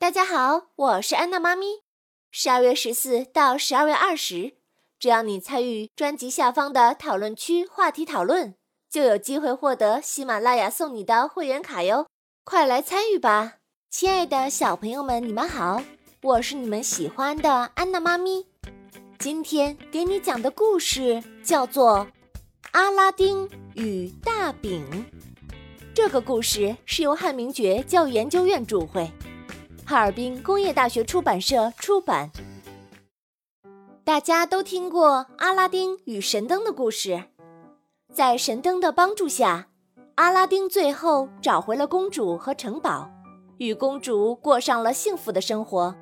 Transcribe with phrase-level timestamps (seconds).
[0.00, 1.82] 大家好，我是安娜妈咪。
[2.30, 4.54] 十二月十四到十二月二十，
[4.98, 8.54] 只要你参与专辑下方的讨论区话题讨论，
[8.90, 12.06] 就有机会获得喜马拉雅送你的会员卡哟！
[12.44, 13.58] 快来参与吧，
[13.90, 15.82] 亲爱的小朋友们，你们好，
[16.22, 18.46] 我是你们喜欢的安娜妈咪。
[19.18, 22.06] 今天给你讲的故事叫做
[22.70, 24.82] 《阿拉丁与大饼》。
[25.94, 29.10] 这个故事是由汉明觉教育研究院主会，
[29.90, 32.30] 哈尔滨工业大学出版社出版。
[34.04, 37.24] 大家都听过阿拉丁与神灯的故事，
[38.14, 39.66] 在神灯的帮助下，
[40.14, 43.10] 阿拉丁最后找回了公主和城堡，
[43.58, 45.92] 与公主过上了幸福的生活。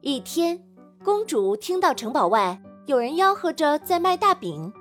[0.00, 0.64] 一天。
[1.04, 4.72] 公主听到城堡外有人吆喝着在卖大饼，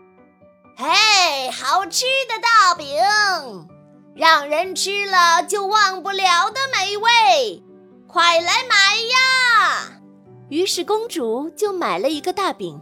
[0.77, 3.67] 嘿，好吃的大饼，
[4.15, 7.63] 让人吃了就忘不了的美味，
[8.11, 8.75] 快来买
[9.13, 10.01] 呀！
[10.49, 12.81] 于是公主就买了一个大饼，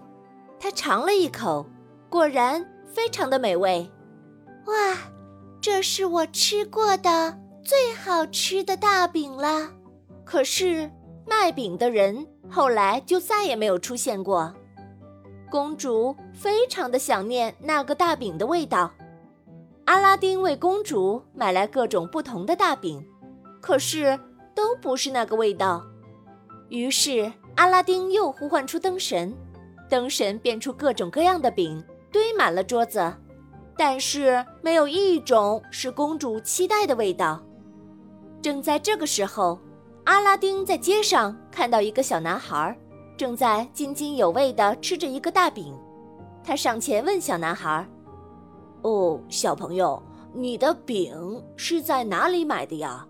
[0.57, 1.65] 她尝了一口，
[2.09, 3.91] 果然非常的美味。
[4.67, 4.97] 哇，
[5.59, 9.69] 这是我吃过的最好吃的大饼了。
[10.23, 10.89] 可是
[11.25, 12.25] 卖饼的人。
[12.49, 14.53] 后来就再也没有出现过。
[15.51, 18.89] 公主非常的想念那个大饼的味道。
[19.83, 23.05] 阿拉丁为公主买来各种不同的大饼，
[23.59, 24.17] 可是
[24.57, 25.85] 都不是那个味道。
[26.69, 29.31] 于是阿拉丁又呼唤出灯神，
[29.87, 33.13] 灯神变出各种各样的饼，堆满了桌子，
[33.77, 37.39] 但是没有一种是公主期待的味道。
[38.41, 39.59] 正在这个时候。
[40.07, 42.73] 阿拉丁在街上看到一个小男孩，
[43.17, 45.77] 正在津津有味地吃着一个大饼。
[46.45, 47.85] 他上前问小男孩
[48.83, 50.01] ：“哦，小朋友，
[50.33, 53.05] 你的饼是在哪里买的呀？”“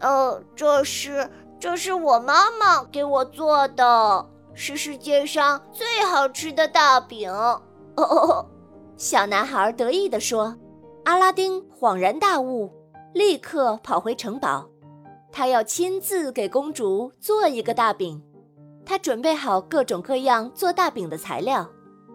[0.00, 7.32] 哦， 这是这是我妈妈给我做的，是世界上最好吃的大饼。”
[7.96, 8.46] 哦，
[8.96, 10.56] 小男孩得意地说。
[11.04, 12.68] 阿拉丁恍然大悟，
[13.14, 14.68] 立刻跑回城堡。
[15.30, 18.20] 他要亲自给公主做一个大饼，
[18.84, 21.64] 他准备好各种各样做大饼的材料，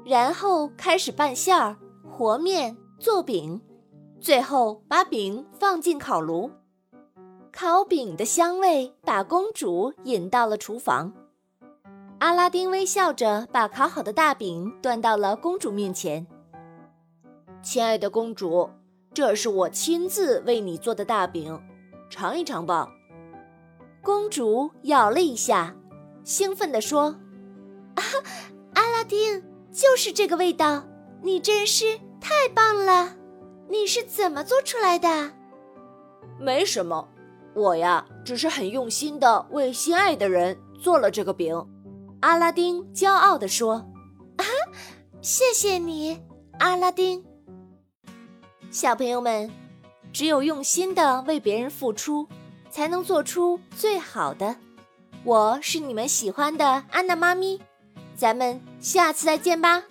[0.04, 1.78] 然后开始拌馅儿、
[2.10, 3.62] 和面、做饼，
[4.20, 6.52] 最后把饼放进烤炉。
[7.54, 11.12] 烤饼的香味把公主引到了厨房。
[12.20, 16.26] 阿拉丁微笑着把烤好的大饼端到了公主面前。
[17.62, 18.70] 亲爱的公主，
[19.14, 21.62] 这是我亲自为你做的大饼，
[22.10, 22.88] 尝一尝吧。
[24.02, 25.76] 公主咬了一下，
[26.24, 27.16] 兴奋地说
[27.96, 28.04] ：“啊，
[28.76, 30.84] 阿拉丁，就是这个味道！
[31.22, 33.16] 你真是太棒了！
[33.68, 35.34] 你是怎么做出来的
[36.40, 37.08] ？”“没什么，
[37.54, 41.56] 我呀，只是很用心的为心爱的人做了这个饼。”
[42.22, 43.76] 阿拉丁骄傲地说
[44.38, 44.46] ：“啊，
[45.22, 46.22] 谢谢你，
[46.60, 47.24] 阿拉丁。”
[48.72, 49.52] 小朋友们，
[50.14, 52.28] 只有用心的为别人付出。
[52.72, 54.56] 才能做出最好的。
[55.26, 57.60] 我是你们喜欢的安娜妈咪，
[58.16, 59.84] 咱们下次再见吧。